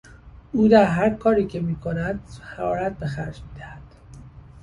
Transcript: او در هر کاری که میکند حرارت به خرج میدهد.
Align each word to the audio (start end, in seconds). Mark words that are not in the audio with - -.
او 0.51 0.67
در 0.67 0.83
هر 0.85 1.09
کاری 1.09 1.47
که 1.47 1.59
میکند 1.59 2.23
حرارت 2.43 2.97
به 2.97 3.07
خرج 3.07 3.41
میدهد. 3.53 3.95